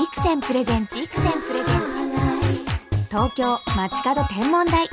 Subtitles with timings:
[0.00, 1.80] ビクセンプレゼンツビクセンプレゼン
[2.96, 3.04] ツ。
[3.10, 4.88] 東京街角天文台。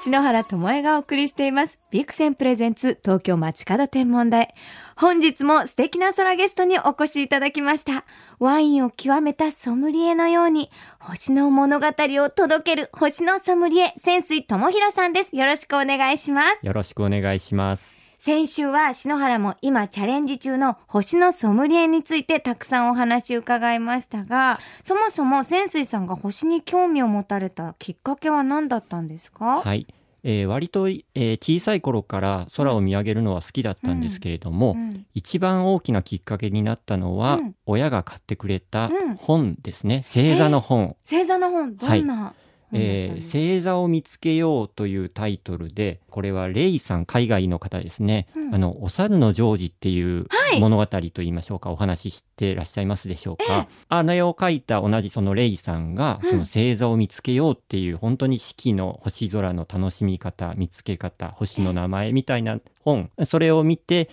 [0.00, 1.78] 篠原智恵がお送りしています。
[1.90, 4.54] ビクセンプレゼンツ東京街角天文台。
[4.96, 8.06] 本日も素敵な空ゲストにお越しいただきました。
[8.38, 15.36] ワインを極めたソムリエのように星の物語を届ける星のソムリエ潜水智弘さんです。
[15.36, 16.64] よろしくお願いします。
[16.64, 18.01] よろしくお願いします。
[18.24, 29.88] 先週は篠原も今チャレンジ中の星のソムリエについてたくさんお話伺いましたがそもそも潜水さんが星に興味を持たれたきっかけは何だったんですか、はい、
[30.22, 37.54] えー割と、えー小さい頃から空を見上げるのは好きだったんですけれども、うん一番大きなきっかけになったのは、うん。
[37.66, 39.16] 親が買ってくれたうん。
[39.16, 40.96] 本ですね、星座の本。
[41.04, 41.76] 星座の本。
[41.76, 41.90] どんな？
[41.90, 42.34] 本だったん
[42.72, 48.54] えー星座を見つけようというタイトルでこれはレイさん海外の方ですね、うん。
[48.54, 50.60] あのお猿のジョージっていうはい。
[50.60, 56.30] 物語と言いましょうか、お話ししてらっしゃいますでしょうか、あの絵を描いた同じそのレイさんがうん。
[56.30, 64.10] その星座を見つけようっていう本当に四季の星空の楽しみ方見つけ方星の名前みたいな本それを見て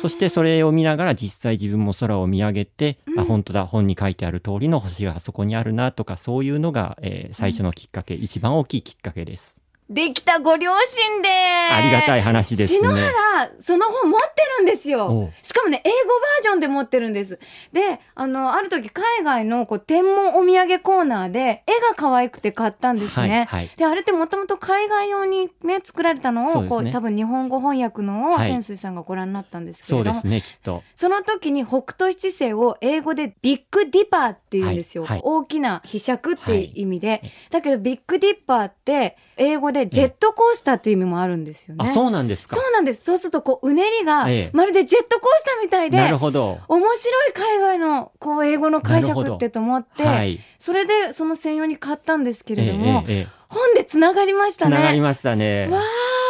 [0.00, 9.65] そしてそれを見ながら実際自分も空を見上げて、うんあ本当だ本に書いてある通りの星があそこにあるなとかそういうのが、えー最初のきっかけ、一番大きいきっかけです。
[9.88, 11.28] できたご両親で。
[11.28, 12.78] ありがたい話ですね。
[12.80, 13.12] 篠原
[13.60, 15.30] その本持ってるんですよ。
[15.42, 17.38] しかもね英語バージョンで持ってるんです。
[17.72, 23.70] であのある時海外のこう天文お土産コーナーで絵が可愛くて買ったんですね、はいはい。
[23.76, 28.48] であれってもともと海外用にね作られたのをこう多分日本語翻訳のをはい。
[28.48, 30.04] 潜水さんがご覧になったんですけれど。
[30.04, 30.82] も、そうですねきっと。
[30.94, 35.20] その時に北斗七星を英語でビッグディパーって言うんですよ、はいはい。
[35.24, 37.32] 大きな飛尺っていう意味で、はい。
[37.50, 42.72] だけどビッグディッパーって英語でジェットコースターっていう意味もあるんですよね、あそうなんですかそう。
[42.72, 46.58] なんですそうするとこううねりがええまるでジェットコースターみたいで、なるほど。
[46.68, 50.40] 面白い海外のこう英語の解釈ってと思って、はい。
[50.58, 55.68] それでその専用に買ったんですけええれども、ええええ本でつながりましたつながりねましたね。
[55.70, 55.80] わ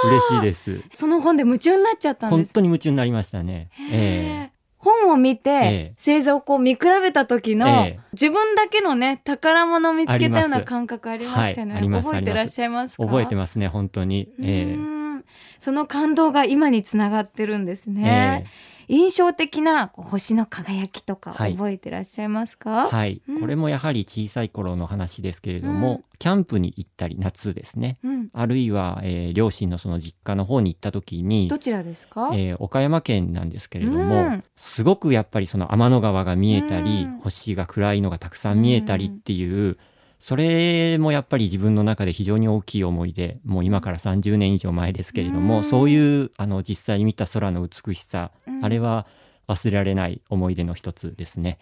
[0.05, 0.81] 嬉しいです。
[0.93, 3.71] その本で夢中になっちゃったんです本当に夢中になりましたね。
[3.91, 4.56] へー
[4.87, 5.55] 本を見て、え
[5.91, 5.93] え。
[5.97, 8.01] 星座をこう見比べた時の、ええ。
[8.13, 13.05] 自分だけのね宝物を見つけたような感覚ありましたよね、覚えてらっしゃいますか？
[13.05, 14.29] 覚えてますね本当に。
[14.39, 14.45] うえ。
[14.45, 14.96] ーん
[15.59, 21.53] その感動が今につながってるんですえね、え印象的な星の輝きとかはい。
[21.53, 23.41] 覚えてらっしゃいますえか、はい、うん。
[23.41, 26.05] これもやはり小さい頃の話ですけれども、うん。
[26.19, 27.97] キャンプに行ったり夏ですね。
[28.05, 34.44] うん、あるいは、えー両親のその実家の方に行った時にどちらですか、えー岡山県なんですけれども、うん。
[34.55, 37.21] すごくやっぱりその天の川が見えたり、うん。
[37.21, 39.78] 星が暗いのがたくさん見えたりっていう、
[40.19, 45.65] それもやっぱり自分の中で非常に大きい思いでもう今から30年以上前ですけれども、うん。
[45.65, 48.65] そういうあの実際に見た空の美しさ、うん。
[48.65, 49.06] あれは
[49.49, 51.59] 忘れられない思い出の一つですね。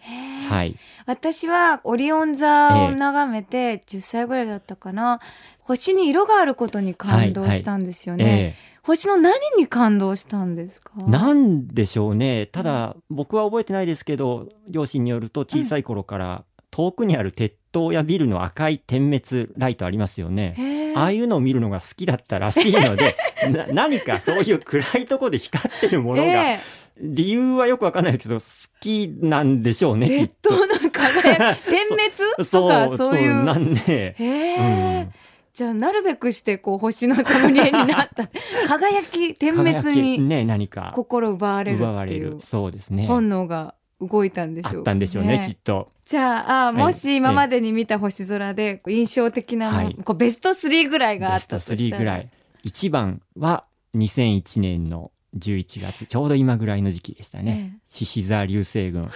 [0.49, 5.19] はい、私はオリオン座を眺めて10歳ぐらいだったかな、
[5.59, 10.93] 星に色があることに感動したんですよね、え星の何に感動したんですか？
[10.99, 12.47] えなんでしょうね。
[12.47, 20.93] ただ、僕は覚えてないですけど両親によると小さい頃から遠くにある鉄塔やビルの赤い点滅ライトありますよね。
[20.95, 23.17] ああいうのを見るのが好きだったらしいので
[23.51, 26.59] な何かそういう暗いところで光ってるものが、ええ。
[26.97, 28.45] 理由はよくわかんないけど好
[28.79, 32.11] きなんでしょうねきっ鉄塔の輝き点滅？
[32.37, 32.45] と。
[32.45, 33.43] とかそういう。
[33.43, 35.13] なんで、へえ、うん。
[35.51, 38.29] じゃあなるべくしてこう星のソムリエになった。
[38.69, 40.93] 輝き点滅にね何か。
[40.95, 42.39] 心奪われるっていう。
[42.39, 43.05] そうですね。
[43.05, 44.71] 本能が動いたんでしょう。
[44.71, 45.91] かあったんでしょうねきっと。
[46.05, 49.95] じゃあもし今までに見た星空で印象的なはい。
[50.03, 51.97] こうベスト3ぐらいがあベストったとしたら。
[51.97, 52.29] 3ぐらい
[52.65, 57.71] 1番は2001年の11月ちょうど今ぐらいの時期でしたね。
[57.73, 57.79] ええ。
[57.85, 59.09] 獅子座流星群。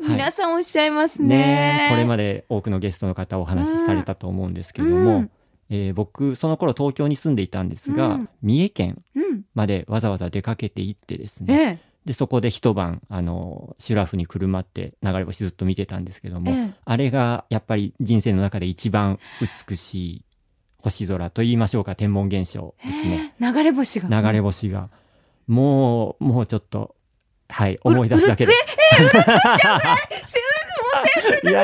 [0.00, 1.28] 皆さんおっしゃいますね。
[1.28, 5.30] ねえこれまで多くのゲストの方お話しされたと思うんですけれども、うん。
[5.70, 8.28] えー僕その頃東京に住んでいたんですが、うん。
[8.42, 9.42] 三重県うん。
[9.54, 20.24] までわざわざ出かけて行ってですえねえでそこで一晩あのシュラフにくるまって流れ星ずっと見てたんですけども、ええ、あれがやっぱり人生の中で一番美しい
[20.78, 24.20] 星空と言いましょうか天文現象ですね、えー、流れ星が。
[24.20, 24.90] 流れ星が。
[25.46, 26.94] もうもうちょっと
[27.48, 28.52] はい思い出すだけで。
[28.52, 29.76] ええ うっちゃ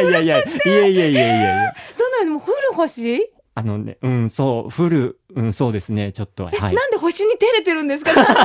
[0.01, 1.75] うぐらいいやいやいやいやいやいやいや。
[1.99, 3.31] どんなにも降る星？
[3.61, 6.75] あのねうんそう降るうんそうですねちょっとはい。
[6.75, 8.13] なんで星に照れてるんですか？
[8.17, 8.41] なんか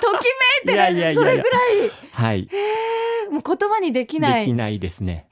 [0.00, 0.24] とき
[0.64, 1.90] めいてるいやいやいやそれぐらい。
[2.12, 2.48] はい。
[3.30, 4.40] もう言葉にできない。
[4.40, 5.28] できないですね。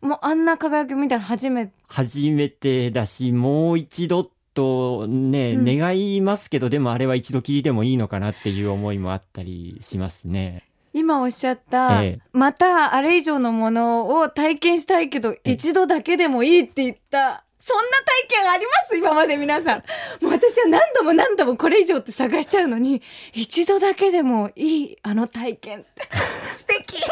[0.00, 1.72] もうあんな輝き見たの初めて。
[1.88, 5.78] 初めてだしもう一度とね、うん。
[5.78, 10.62] 願いますけどでもあれは一度きりでもいいのかなっていう思いもあったりしますね。
[10.94, 17.44] 今おっしゃった、ええまたあれ以上のものを体験したいけど、一度だけでもいいって言った。
[17.58, 17.82] そんな
[18.28, 18.96] 体験あります？
[18.96, 19.78] 今まで皆さん。
[20.22, 23.00] もう私は何度も何度もこれ以上って探しちゃうのに、
[23.32, 26.02] 一度だけでもいいあの体験って。
[26.58, 27.02] 素敵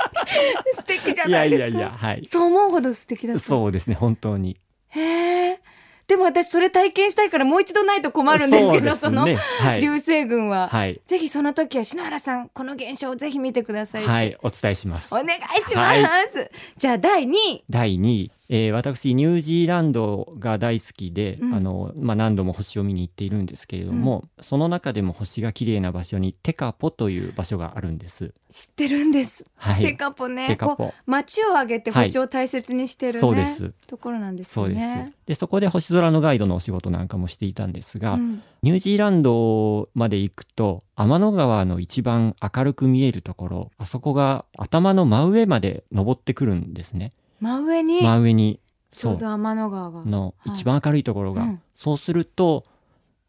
[0.75, 1.65] 素敵じゃいないですか。
[1.65, 2.29] やいやいや、はい。
[2.31, 3.43] そう思うほど素敵だった。
[3.43, 4.59] そうですね、本当に。
[4.89, 5.61] へえ。
[6.07, 10.69] でも私それ体験したいからもう一度ないと困るんですけど、そねはい流星群は。
[10.69, 11.01] はい。
[11.07, 14.05] ぜひその時は篠原さん、この現象をぜひ見てください。
[14.05, 15.19] はい、お伝えしますお。
[15.19, 15.93] 願いしま
[16.29, 16.51] す。
[16.77, 17.65] じゃあ第2位。
[17.71, 28.35] 第2位、えー私ニュージーランドが大好きで、うんあのまあ、何度も星を見に行っているんですけれども、その中でも星が綺麗な場所にテカポという場所があるんです。
[28.51, 29.47] 知ってるんです。
[29.57, 30.49] はい、テカポね。
[30.49, 35.15] テカポ街を挙げて星を大切にしてるね、そうですところなんですよそうですね。。
[35.25, 47.11] でそこで星空のガイドのお仕事なんかもしていたんですが、うんニュージーランドまで行くと天の川の一番明るく見えるところあそこが頭の真上まで登ってくるんですね
[47.43, 48.61] 真上に真上に
[48.93, 50.05] ちょうど天の川が。
[50.05, 50.55] のはい。
[50.55, 51.63] 一番明るいところが、うん。
[51.75, 52.65] そうすると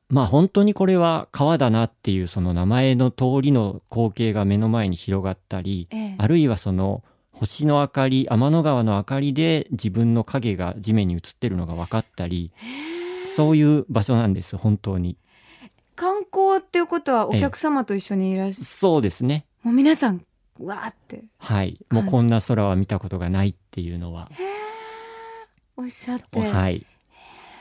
[0.09, 6.15] まあ本当にこれは川だなっていうその名前の通りの光景が目の前に広がったりええ。
[6.19, 12.51] あるいはその星の明かり天の川の明かりで自分の影が地面に映ってるのが分かったり
[13.25, 15.17] そういう場所なんです本当に。
[15.95, 19.45] 観光っていうことはお客様と一緒にいらっしゃそうですね。
[19.63, 20.23] もう皆さん
[20.59, 21.79] わーってはい。
[21.91, 24.29] もうこんな空は見たことがないっていうのは。
[25.75, 26.85] おっしゃって、はい。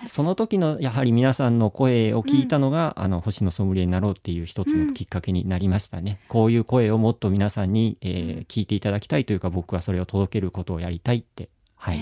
[0.07, 11.49] その時のやはり皆さんの声を聞いたのが、あの星のソムリエになろうっていう一つのきっかけになりましたね、こういう声をもっと皆さんに、えー聞いていただきたいというか僕はそれを届けることをやりたいって。
[11.77, 12.01] はい、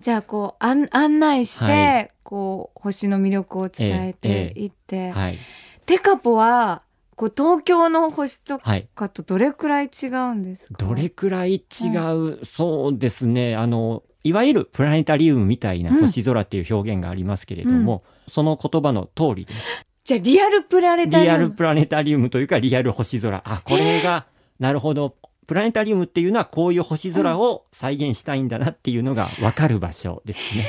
[0.00, 2.10] じゃあこう案案内して、はい。
[2.22, 5.38] こう星の魅力を伝えていって、はい。
[5.84, 6.82] テカポは
[7.16, 8.88] こう東京の星とはい。
[8.94, 10.74] かとどれくらい違うんですか？
[10.78, 13.56] どれくらい違う、そうですね。
[13.56, 19.86] あのいわゆるプラネタリウムみたいな星空っていう表現がありますけれども、その言葉の通りです。
[20.04, 23.42] じゃあリアルプラネタリリアウムルプラネタリウムというかリアル星空。
[23.44, 24.26] あこれが
[24.58, 25.14] なるほど。
[25.46, 30.68] プラネタリウムっていうのはこういう星空を再現したいんだなっていうのが分かる場所ですね。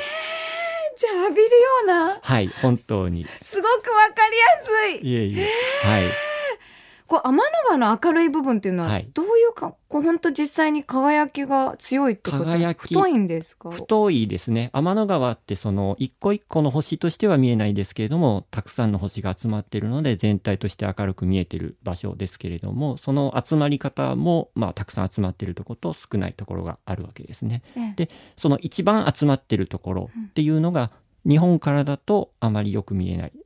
[0.98, 1.50] じゃあ浴びるよ
[1.84, 2.20] うな。
[2.22, 3.26] はい本当に。
[3.26, 3.82] すごくわか
[4.88, 5.10] りやすい。
[5.10, 5.50] いえいえ。
[5.84, 6.04] はい
[7.08, 9.10] こう天の川の明るい部分っていうのははい。
[9.14, 12.44] どういうか、こう本当実際に輝きが強いってこと？
[12.44, 13.72] 輝き太いんですか？
[13.72, 14.70] 太いですね。
[14.74, 27.64] 天の川ってその一個一個の星としては見えないですけれどもたくさんの星が集まっているので全体として明るく見えてる場所ですけれどもその集まり方もまあたくさん集まっているところと少ないところがあるわけですね。
[27.76, 27.94] ええ。
[27.96, 30.92] でその一番集まってるところっていうのが
[31.26, 33.42] 日本からだとあまりよく見えないうん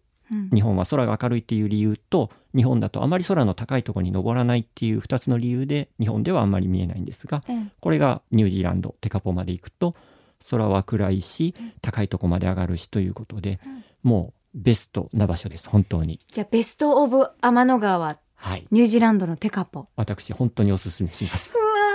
[0.54, 7.68] 日本は空が明るいっていう理由と日本だとあまり空の高いところに登らないっていう2つの理由で日本ではあんまり見えないんですがええ。
[7.80, 9.95] これがニュージーランドテカポまで行くと
[10.50, 13.60] 空は暗いし高いとこまで上がるしということで
[14.04, 16.19] もうベストな場所です本当に。
[16.31, 18.66] じゃあベストオブ天の川はい。
[18.72, 19.88] ニュージーランドのテカポ。
[19.95, 21.56] 私本当におすすめします。
[21.57, 21.90] うわー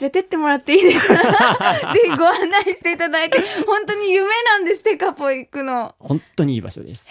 [0.00, 1.14] 連れてってもらっていいですか？
[1.94, 5.94] ぜひご案内していただいて本当に夢なんですテカポ行くの。
[5.98, 7.08] 本当にいい場所です。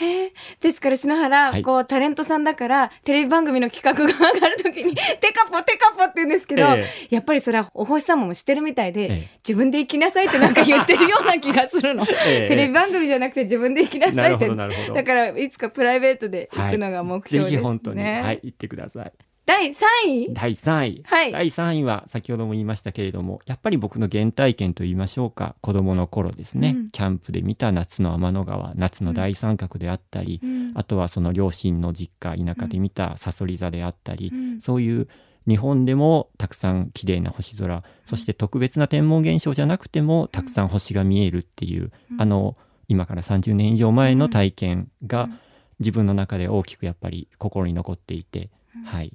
[0.60, 1.62] ですから篠原、はい。
[1.62, 9.30] こうタレントさんだからテレビ番組の企画が上がるときに 「テカポテカポ」って言うんですけど、えやっぱりそれはお星様も知ってるみたいで、ええ。
[9.48, 12.48] 自分で行きなさいってなんか言ってるような気がするの、 ええ。
[12.48, 14.50] テレビ番組じゃなくて自分で行きなさいって。
[14.50, 19.12] だからいつかプライベートで行くのが目標ですね、ぜひ本当にはい行ってください
[19.46, 20.34] 第3位？
[20.34, 21.32] 第3位、はい。
[21.32, 25.56] 第3位は先ほども言いましたけれどもやっぱり僕の原体験と言いましょうか。
[25.62, 26.90] 子供の頃ですね、うん。
[26.90, 30.72] キャンプで見た夏の天の川夏の大三角であったり、うん。
[30.76, 34.62] あとはその両親の実家田舎で見たさそり座であったり、うん。
[34.62, 35.08] そういう
[35.46, 42.22] 日本でもたくさん綺麗な星空そして特別な天文現象じゃなくてもたくさん星が見えるっていう、うん。
[42.22, 42.56] あの
[42.88, 45.40] 今から30年以上前の体験がうん。
[45.80, 48.50] 自分の中で大きくやっぱり心に残っていて、
[48.86, 49.12] はい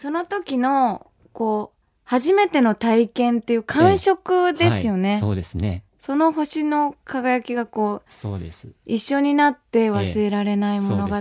[0.00, 5.20] その時のこう初めての体験っていう感触ですよね、はい。
[5.20, 5.84] そうですね。
[5.98, 8.68] その星の輝きがこうそうです。
[8.86, 11.14] 一緒になって忘れられない物語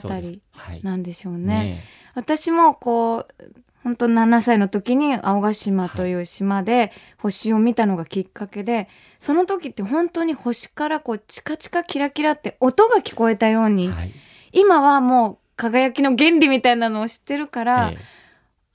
[0.82, 1.46] なんでしょうね。
[1.46, 1.84] ね
[2.16, 8.88] 私もこう本当7歳の時に青ヶ島という島で星を見たのがきっかけで、
[9.20, 14.14] その時って本当に星からこうチカチカキラキラって音が聞こえたように、はい。
[14.54, 18.19] 今はもう輝きの原理みたいなのを知ってるから、ええ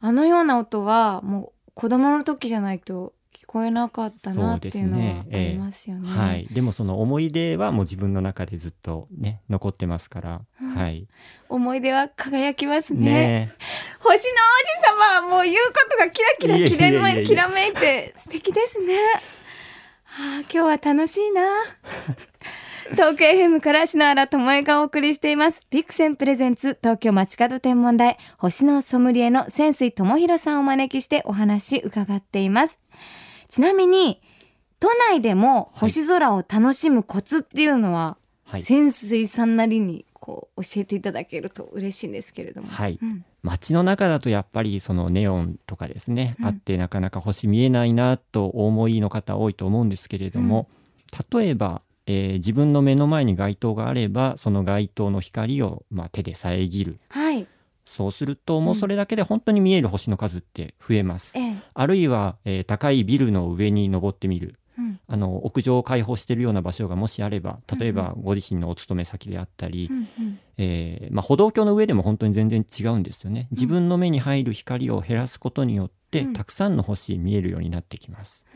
[0.05, 6.07] あのような音はもう子供の時じゃないと聞こえなかったなっていうのはありますよね。
[6.11, 11.09] はい、でもその思い出はもう自分の中でずっとね残ってますから、うん、はい。
[11.49, 13.01] 思い出は輝きますね。
[13.01, 13.53] ね
[13.99, 14.19] 星の
[15.17, 18.99] 王子様もう言うことがキラキラきらめきらめいて素敵ですね。
[20.05, 21.43] はあ、今日は楽しいな。
[22.91, 25.63] 東京 FM から篠原智恵がお送りしています。
[25.71, 32.79] ビクセンプレゼンツ東京街角天文台星のソムリエの潜水智弘さんをお招きしてお話伺っています。
[33.49, 34.21] ちなみに、
[34.81, 42.69] 都内でも星空を楽しむコツっていうのは、はい、潜水さんなりにこう教えていただけると嬉しいんですけれども。
[42.69, 42.99] はい。
[43.01, 50.69] うん、街の中だとやっぱりそのネオンとかですね、うん、あってなかなか星見えないなとお思いの方多いと思うんですけれども、
[51.15, 57.47] うん、例えば、えー、自分の目の前に街灯があればその街灯の光を、まあ、手で遮る、はい、
[57.85, 61.39] そうするともうそれだけで本当に見える星の数って増えます。
[61.39, 64.57] うん、あるいは、えー、高いビルの上に登ってみる。
[64.77, 73.47] うん、あの屋上を開放しているような場所がもしあれば例えばご自身のお勤め先であったり、うんうん、えー、まあ、歩道橋の上でも本当に全然違うんですよね。
[73.53, 78.47] 自分の目に入る光を減らすことによって、うん、たくさんの星見えるようになってきます。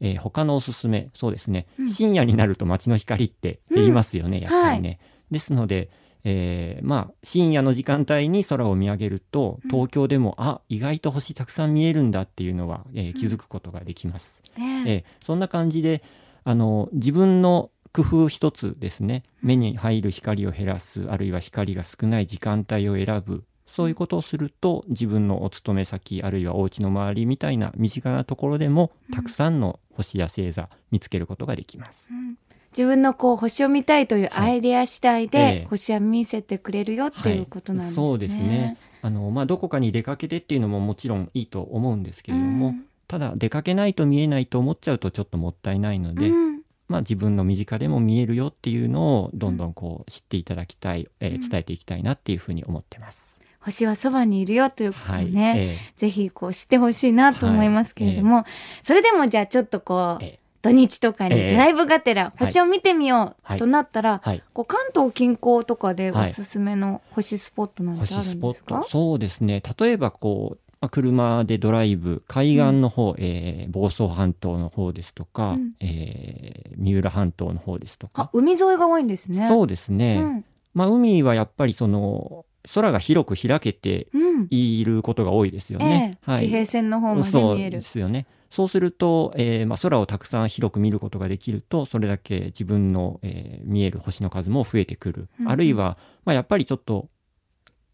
[0.00, 4.88] えー、他のおすすめそうですね、深夜になると街の光って言いますよね、やっぱりね。
[4.88, 4.98] はい、
[5.30, 5.90] ですので
[6.28, 14.42] えー、まあ深夜の時間帯に空を見上げると東京でも、うん、あ意外と星たくさん見えるんだっていうのは、えー、気づくことができます。
[14.58, 16.02] うん、えー、そんな感じで
[16.42, 19.22] あの自分の工夫一つですね。
[19.40, 32.12] 目に入る光を減らすあるいは光が少ない時間帯を選ぶそういうことをすると自分のお勤め先あるいはお家の周りみたいな身近なところでもたくさんの星や星座見つけることができます。
[32.12, 32.36] うん。
[32.76, 38.02] 自分のこう星を見たいというアイデア次第で星は見せてくれるよっていうことなんですね。
[38.02, 38.76] はい、そうですね。
[39.00, 53.35] あの、まあ、どこかに出かけてっていうのももちろんいいと思うんですけれども、うん、ただ出かけないと見えないと思っちゃうとちょっともったいないので、うん、まあ、自分の身近でも見えるよっていうのをどんどんこう知っていただきたい、えー、伝えていきたいなっていうふうに思ってます。
[53.66, 69.62] 星はそばにいるよということをね、はいえー、ぜひこう知ってほしいなと思いますけれども、はいえー、それでもじゃあちょっとこう、えー土日とかにドライブがてら星を見てみようとなったら、はい、こう関東近郊とかでおすすめの星スポットなんてあるんですか、そうですね。
[69.78, 78.30] 例えばこう車でドライブ海岸の方、うん、えー、房総半島の方ですとか、うん、えー、三浦半島の方ですとか。
[78.32, 79.46] 海沿いが多いんですね。
[79.46, 80.44] そうですね、うん、
[80.74, 82.44] まあ海はやっぱりその
[82.74, 84.08] 空が広く開けて
[84.50, 87.30] いることが多いですよね、えーはい、地平線の方まで見える。
[87.30, 88.26] そうですよね。
[88.50, 97.08] そうすると、えーまあ、空をたくさん広く見ることができるとそれだけ自分の、えー、見える星の数も増えてくる、うん、あるいは、まあ、やっぱりちょっと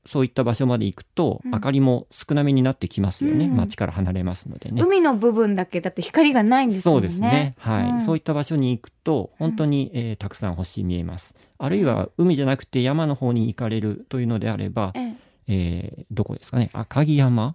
[0.04, 4.82] そういった場所まで行くと、明かりも少なめになってきますよね、うん、街から離れますのでね。
[4.82, 7.00] 海の部分だけだって光がないんですよね。
[7.00, 7.54] そうですね。
[7.58, 11.34] はい、うん、そういった場所に行くと本当に、えー、たくさん星見えます。
[11.58, 15.14] あるいは海じゃなくて山の方に行かれるというのであれば、え
[15.46, 15.92] え。
[16.02, 16.70] ー、どこですかね。
[16.72, 17.54] 赤城山。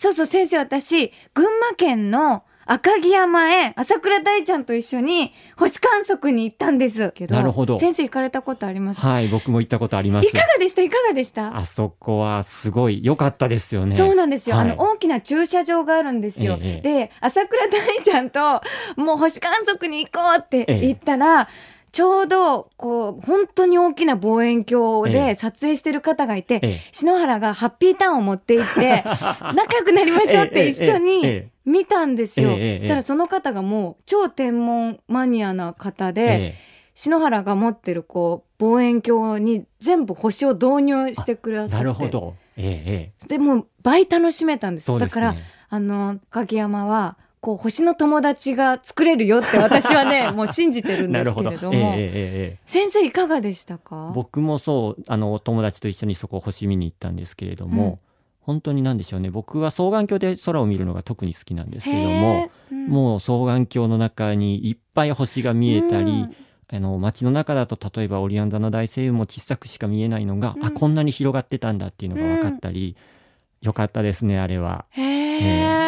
[0.00, 7.10] そうそう先生私群馬県の赤城山へ朝倉大ちゃんと一緒に星観測に行ったんです。
[7.12, 7.78] けどなるほど。
[7.78, 9.00] 先生行かれたことあります？
[9.00, 10.28] はい僕も行ったことあります。
[10.28, 10.82] いかがでした？
[10.82, 11.56] いかがでした？
[11.56, 13.96] あそこはすごい良かったですよね。
[13.96, 18.62] そうなんですよ、はい、あの大きな駐車場があるんですよ、ええ、で朝倉大ちゃんと
[18.96, 21.46] もう星観測に行こうって言ったら、え
[21.92, 29.02] ちょうどこう本当に大きな望遠鏡で撮影してる方がいて、ええ、篠原がハッピーターンを持って行って
[29.54, 32.50] 仲良くなりましょうって一緒に見たんですよ。
[32.50, 36.54] そしたらその方がもう超天文マニアな方で、
[36.94, 41.76] 篠原が持ってるこう望遠鏡に全部星を導入してくださって。
[41.76, 45.34] なるほど、ええ、でも倍楽しめたんです、ね、だから
[45.70, 54.12] あの鍵山はこう星の友達が作れるよって私はね もう信じてるんですけれども、えー、先生いかがでしたか？
[54.14, 57.98] 僕もそうあの友達と一緒にそこ星見に行ったんですけれども、うん、
[58.40, 59.30] 本当に何でしょうね。
[59.30, 66.36] 僕は双眼鏡で空を見るのが特に好きなんですけれども、うん、もう双眼鏡の中にいっぱい星が見えたり、うん。
[66.72, 72.94] あの街の中だと例えばオリアン座の大星雲も小さくしか見えないのが、うん、あこんなに広がってたんだっていうのが分かったり、
[73.60, 74.84] うん、よかったですねあれは。
[74.90, 75.02] へ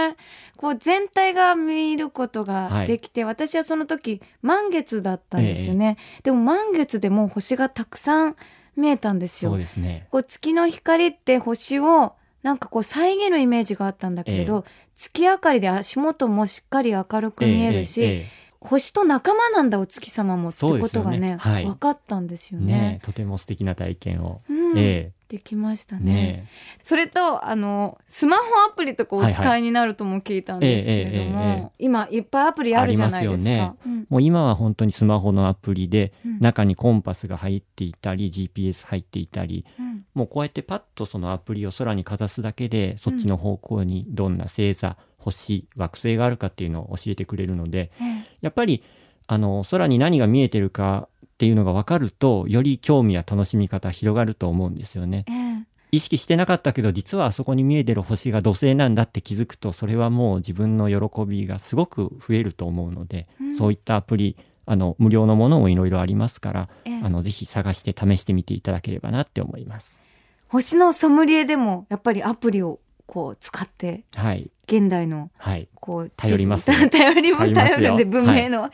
[0.09, 0.17] え
[0.63, 8.37] こう全体が見ることができて、はい、私はその時満月だったんですよね、えー、でも満月でも星がたくさん
[8.77, 9.51] 見えたんですよ。
[9.51, 10.07] そうですね。
[10.11, 12.15] こう月の光って星を
[12.45, 26.13] なんかこう遮るイメージがあったんだけれど、えー、月明かりで足元もしっかり明るく見えるし、えー星と仲間なんだお月様もってことがね、ねはい、分かったんですよね、ね、とても素敵な体験を、うん、えできましたね。
[26.13, 26.49] ね
[26.83, 34.07] それとあのスマホアプリとかお使いになるとも聞いたんですけれども、今いっぱいアプリあるじゃないですかありますうん。
[34.11, 36.39] もう今は本当にスマホのアプリでうん。
[36.41, 40.05] 中にコンパスが入っていたり GPS 入っていたりうん。
[40.13, 48.25] もうこうやってパッとそのアプリを空にかざすだけでそっちの方向にどんな星座星惑星があるかっていうのを教えてくれるのでええ。
[48.43, 48.83] やっぱり
[49.29, 51.09] あの空に何が見えてるか
[51.43, 55.25] っていうのが分かるとより興味や楽しみ方広がると思うんですよね。
[55.29, 55.67] ええ。
[55.91, 63.57] 意識してなかったけど実はあそこに見えてる星が土星なんだって気づくとそれはもう自分の喜びがすごく増えると思うので、うん。
[63.57, 67.01] そういったアプリあの無料のものもいろいろありますから、ええ。
[67.03, 70.05] あのぜひ探して試してみていただければなって思います。
[70.47, 74.49] 星のソムリエでもやっぱりアプリをこう使ってはい。
[74.69, 75.69] 現代のはい。
[75.75, 76.77] こう頼りますよ。
[76.77, 78.69] 地 頼りも頼るんで文明の、は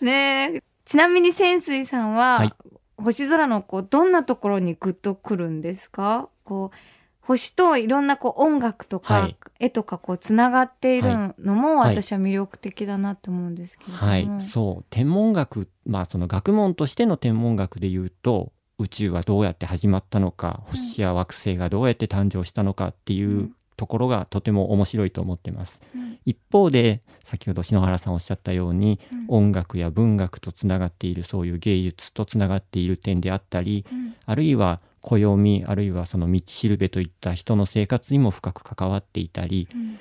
[0.00, 2.52] い、ねえちなみに潜水さんは、はい。
[2.96, 6.28] 星空のこうどんなところにグッとくるんですか？
[6.44, 6.76] こう
[7.20, 9.36] 星といろんなこう音楽とか、はい。
[9.58, 11.96] 絵とかこうつながっているのもはい。
[11.96, 14.84] 私は魅力的だなと思うんですけれども、はい、そう。
[14.90, 25.80] 天文学まあその学問としての天文学で言うと宇宙はどうやって始まったのか星や惑星がどうやって誕生したのかっていううんところがとても面白いと思ってます。
[25.94, 26.18] うん。
[26.24, 29.24] 一方で先ほど篠原さんおっしゃったようにうん。
[29.28, 34.14] 音楽や文学とつながっているそういう芸術とつながっている点であったりうん。
[34.24, 39.98] あるいは暦あるいはその道しるべといった人の生活にも深く関わっていたりうん。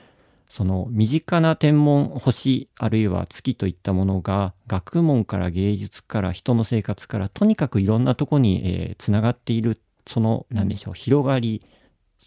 [0.50, 11.64] その身近な天文星あるいは月といったものが学問から芸術から人の生活からとにかくいろんなとこに、えーつながっているその何でしょう、広がり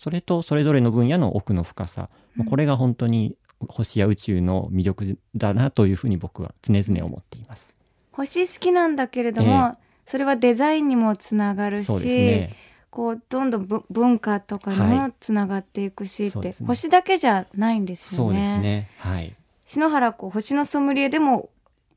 [0.06, 3.34] それとそれぞれの分野の奥の深さ、もうこれが本当に
[3.66, 7.76] 星や宇宙の魅力だなというふうに僕は常々思っています。
[8.12, 12.54] 星好きなんだけれども、それはデザインにもつながるし、ね。
[12.88, 16.66] こうどんどんぶ文化とかにもつながっていくしって、そうですね。
[16.68, 18.38] 星だけじゃないんですよね。
[18.38, 18.90] そうですね。
[18.98, 19.34] はい。
[19.66, 21.48] 篠原こう星のソムリエでも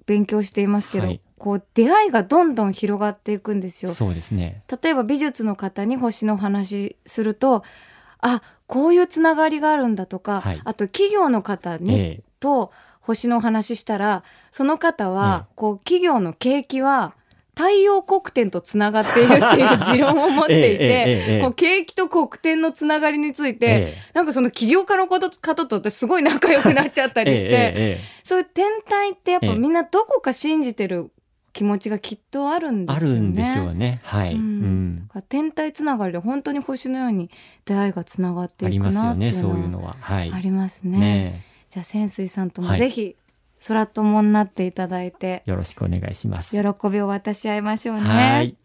[0.08, 1.22] 勉強していますけど、はい。
[1.38, 3.92] こう出会いがどんどん広がっていくんですよ。
[3.92, 4.64] そうですね。
[4.82, 7.64] 例えば美術の方に星の話すると
[8.20, 10.62] あこういうつながりがあるんだとか、はい。
[10.64, 12.72] あと企業の方に、えと
[13.02, 17.14] 星の話したらその方は、えこう企業の景気は
[17.60, 24.12] 太陽黒点とつながっているっていう持論を持っていて、 こう景気と黒点のつながりについて、ええ。
[24.14, 29.56] なんかその起業家のこと方とってすごい仲良くなっちゃったりして、 そういう天体ってやっぱええ。
[29.56, 31.12] みんなどこか信じてる
[31.60, 33.16] 気持ちがきっとあるんであすよね。
[33.18, 34.00] るんでしょうね。
[34.06, 35.10] はい、ううん。
[35.28, 37.30] 天体つながりで本当に星のように
[37.66, 39.98] 出会いがつながってありいくなますよねっていうのはそういうのは。
[40.00, 40.32] はい。
[40.32, 40.98] ありますね。
[40.98, 42.80] ねじゃあ潜水さんともはい。
[42.80, 43.18] ぜひ
[43.68, 46.56] 空友になっていただいて、よろしくお願いします。
[46.56, 48.04] 喜びを渡し合いましょうね。
[48.04, 48.56] はい。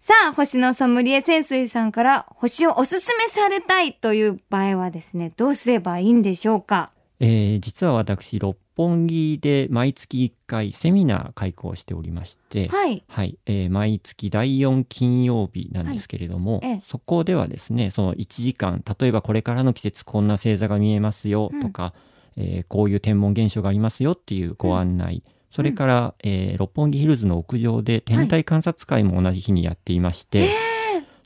[0.00, 6.90] さあ星のソムリエ潜水さんから星をおすすめされたいという場合はですねどうすればいいんでしょうか？
[7.20, 13.02] えー実は私六本木で毎月1回セミナー開講しておりまして、はい。
[13.08, 16.80] はい、えー毎月第4金曜日なんですけれども、はいええ。
[16.84, 21.94] そこではですねその1時間例えばこれからの季節こんな星座が見えますよとか、
[22.36, 30.48] えーこういう天文現象がありますよっていうご案内、それから、えー六本木ヒルズの屋上で天体観察会も同じ日にやっていまして、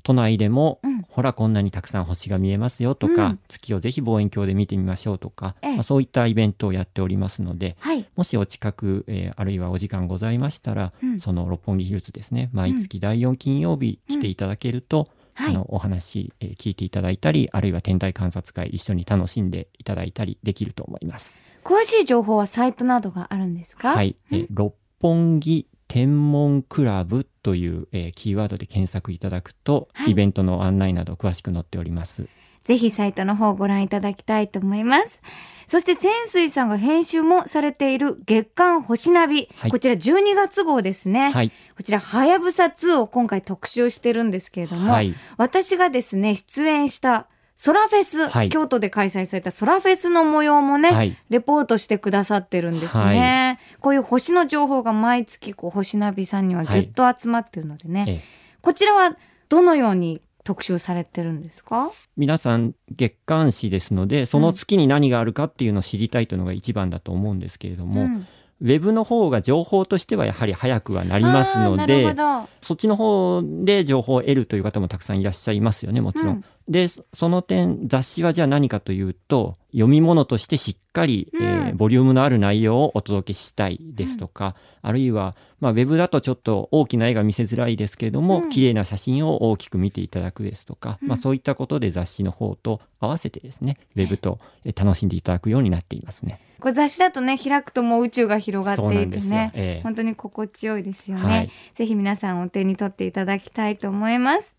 [0.02, 1.02] 都内でも、うん。
[1.08, 3.40] ほらこんなにたくさん星が見えますよとか、うん。
[3.48, 5.74] 月をぜひ望遠鏡で見てみましょうとか、ええ。
[5.74, 8.06] まあ、そういったイベントをやっておりますので、はい。
[8.16, 11.20] もしお近く、えーあるいはお時間ございましたら、うん。
[11.20, 15.50] その六本木ヒルズですね毎月第4金曜日来ていただけると、はい。
[15.50, 21.44] あのお話、えー聞いていただいたりあるいは天体観察会一緒に楽しんでいただいたりできると思います。
[21.64, 23.94] 詳しい情報はサイトなどがあるんですか？
[23.94, 32.28] はい、えー六本木天文クラブという、えーキーワードで検索いただくと、はいイベントの案内など詳しく載っております。
[32.64, 35.20] ぜひサイトの方をご覧いただきたいと思います。
[35.66, 41.30] そして潜水さんが編集もされている月刊星ナビ、はいこちら12月号ですね。
[41.30, 47.28] はい、こちらはやぶさ2を今回特集してるんですけれども、はい、私がですね出演した
[47.62, 48.48] ソラフェス、はい。
[48.48, 53.58] 京都で開催されたソラフェスの模様もね、はい、レポートしてくださってるんですね。
[53.80, 58.20] こういう星の情報が毎月こう星ナビさんにはぎゅっと集まってるのでね、ええ。
[58.62, 59.14] こちらは
[59.50, 61.92] どのように特集されてるんですか？
[62.16, 68.26] 皆さん月刊誌ですのでその月に何があるかっていうのを知りたいというのが一番だと思うんですけれども、うん。
[68.62, 72.14] ウェブの方が情報としてはやはり早くはなりますので
[72.60, 81.42] そっちの方で情報を得るという方もたくさんいらっしゃいますよねもちろん、うんで、その点、雑誌はじゃあ何かというと、読み物としてしっかり、うん。
[81.42, 88.48] えーボリュームのある内容をお届けしたいですとか、あるいは、まあ、ウェブだとちょっと大きな絵が見せづらいですけれども、うん。
[88.48, 91.08] 綺麗な写真を大きく見ていただくですとか、うん。
[91.08, 96.40] まあ、そういったことで雑誌の方と合わせてですね、ウェブとえー楽しんでいただくようになっていますね。
[96.58, 99.20] これ雑誌だとね開くともう宇宙が広がっていて。
[99.28, 99.82] ねええ。
[99.82, 101.50] 本当に心地よいですよね、はい。
[101.74, 104.54] ぜひ皆さんお手に取っていただきたいと思います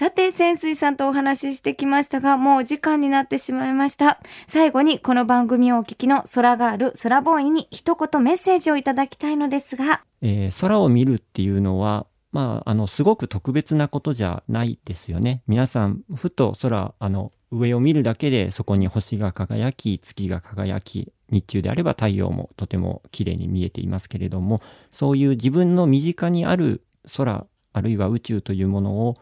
[0.00, 15.42] さて潜水さんとお話ししてきましたがもうお時間になってしまいました最後にこの番組をお聞きの空ガール空ボーイに一言メッセージをいただきたいのですがえー空を見るっていうのは、まあ、あの、すごく特別なことじゃないですよね。
[15.46, 26.82] 皆さん、ふと空、あの、上を見るだけでそこに星が輝き、月が輝き、日中であれば太陽もとても綺麗に見えていますけれども、そういう自分の身近にある
[27.14, 29.16] 空、あるいは宇宙というものを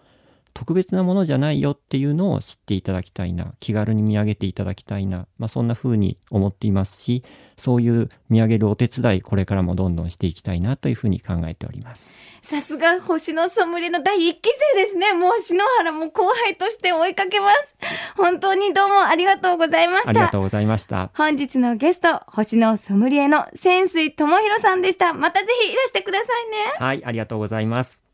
[0.59, 7.23] 特別なものじゃないよっていうのを知っていただきたいな、気軽に見上げていただきたいな、まあ、そんな風に思っていますし、
[7.57, 12.18] そういう見上げるお手伝い、これからもどんどんしていきたいなというふうに考えております。
[12.42, 17.77] さすが星のソムリエの第一期生ですねもう篠原も後輩として追いかけます
[18.16, 21.11] 本当にどうもありがとうございましたありがとうございました。
[21.14, 25.12] 本日のゲスト、星のソムリエの潜水智弘さんでした。
[25.12, 26.57] またぜひいらしてくださいね。
[26.79, 28.08] はい、ありがとうございます。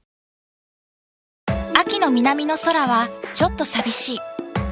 [1.86, 4.18] 秋の南の空はちょっと寂しい。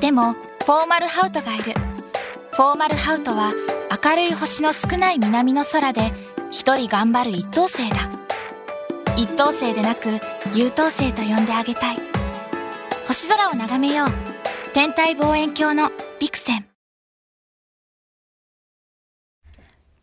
[0.01, 1.75] でもフォーマルハウトがいる。
[2.53, 3.53] フォーマルハウトは
[4.03, 6.11] 明るい星の少ない南の空で
[6.51, 7.97] 一人頑張る一等星だ。
[9.17, 10.09] 一等星でなく
[10.55, 11.97] 優等星と呼んであげたい。
[13.07, 14.09] 星空を眺めよう。
[14.73, 16.67] 天体望遠鏡のビクセン。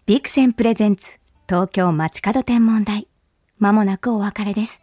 [0.05, 1.17] ビクセンプレゼンツ、
[1.47, 3.07] 東京街角天文台。
[3.57, 4.79] まもなくお別れです。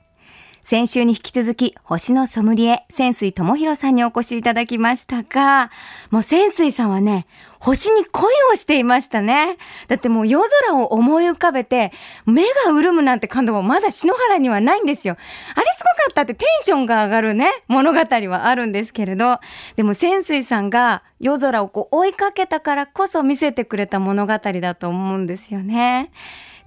[0.66, 5.70] 先週に引き続き、星のソムリエ、潜水智弘さんにお越しいただきましたが、
[6.10, 7.28] もう潜水さんはね、
[7.60, 9.58] 星に恋をしていましたね。
[9.86, 11.92] だってもう夜空を思い浮かべて、
[12.26, 15.16] 目が潤むなんて感動もまだ篠原にはないんですよ。
[15.54, 19.38] あれすごかったってテンションが上がるね、物語はあるんですけれど、
[19.76, 26.10] でも潜水さんが夜空をこう追いかけたからこそ見せてくれた物語だと思うんですよね。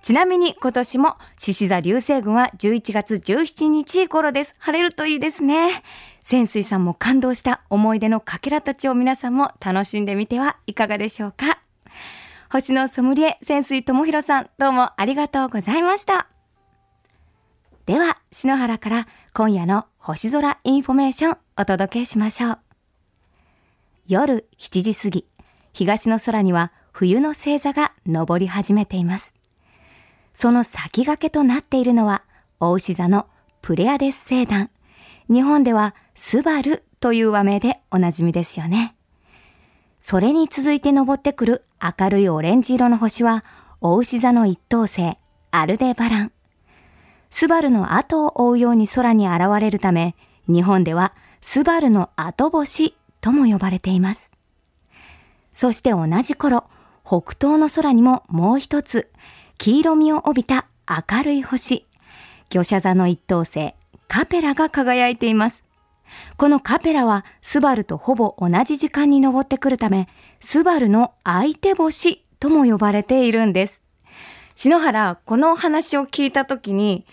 [0.01, 4.55] ちなみに今年も獅子座流星群は11月17日頃です。
[4.57, 5.83] 晴れるといいですね。
[6.21, 11.59] 泉水さんも感動した思い出のかけらたちを皆さんも楽しんでみてはいかがでしょうか。
[12.49, 16.27] 星のソムリエ泉水朋寛さん、どうもありがとうございました。
[17.85, 22.59] では、篠原から今夜の星空インフォメーションお届けしましょう。
[24.07, 25.27] 夜7時過ぎ、
[25.73, 29.38] 東の空には冬の星座が昇り始めています。
[30.33, 32.23] その先駆けとなっているのは、
[32.59, 33.27] 大牛座の
[33.61, 34.69] プレアデス星団。
[35.29, 38.95] 日本ではスバルという和名でおなじみですよね。
[39.99, 43.43] それに続いて昇ってくる明るいオレンジ色の星は、
[43.81, 45.17] 大牛座の一等星、
[45.51, 46.31] アルデバラン。
[47.29, 50.15] スバルの後を追うように空に現れるため、
[50.47, 54.31] 日本ではスバルの後星とも呼ばれています。
[55.51, 56.65] そして同じ頃、
[57.05, 59.09] 北東の空にももう一つ、
[59.59, 61.85] 黄色みを帯びた明るい星、
[62.49, 63.73] 魚舎座の一等星、
[64.07, 65.65] カペラが輝いています。
[66.37, 70.07] このカペラはスバルとほぼ同じ時間に登ってくるため、
[70.39, 73.83] スバルの相手星とも呼ばれているんです。
[74.55, 77.05] 篠原、このお話を聞いたときに、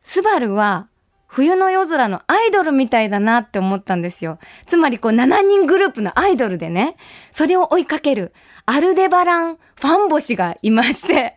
[0.00, 0.88] スバルは
[1.28, 4.40] 冬の夜空のアイドルみたいだなって思ったんですよ。
[4.66, 6.96] つまりこう7人グループのアイドルでね、
[7.30, 8.32] それを追いかける
[8.66, 11.34] アルデバランファン星がいまして、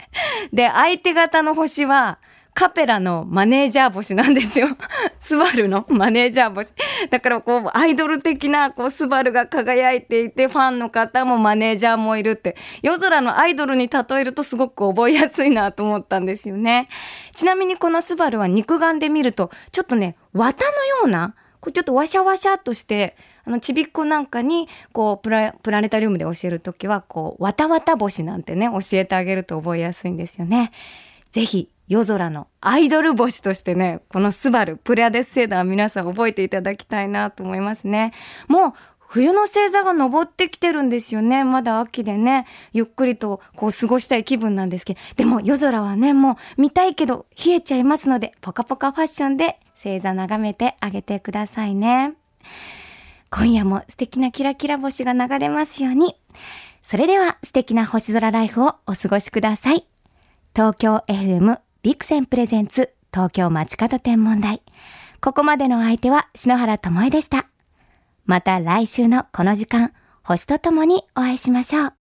[0.54, 2.20] で、相手方の星は
[2.56, 4.70] カペラのマネージャー星なんですよ。
[5.20, 6.74] スバルのマネージャー星。
[7.10, 16.88] だからこう、アイドル的な、こう、スバルが輝いていて、ファンの方もマネージャーもいるって、夜空のアイドルに例えるとすごく覚えやすいなと思ったんですよね。
[17.34, 30.72] ちなみにこのスバルは肉眼で見ると、ちょっとね、綿のような、こうちょっとワシャワシャっとして、あの、ちびっこなんかに、こう、プラ、プラネタリウムで教えるときは、こう、わたわた星なんてね、教えてあげると覚えやすいんですよね。
[31.32, 38.12] ぜひ、夜空のアイドル星としてね、このスバル、プレアデス星団皆さん覚えていただきたいなと思いますね。
[38.48, 38.74] もう、
[39.08, 41.44] 冬の星座が昇ってきてるんですよね。
[41.44, 52.14] まだ秋でね、ゆっくりとこう過ごしたい気分なんですけど、でも夜空はね、もう見たいけど冷えちゃいますので、ポカポカファッションで星座眺めてあげてくださいね。
[53.36, 56.16] 今夜も素敵なキラキラ星が流れますように。
[56.82, 59.86] それでは素敵な星空ライフをお過ごしください。
[60.56, 64.62] 東京 FM ビクセンプレゼンツ東京街角天文台。
[65.20, 67.48] ここまでのお相手は篠原ともえでした。
[68.24, 69.92] また来週のこの時間、
[70.24, 71.94] 星とともにお会いしましょう。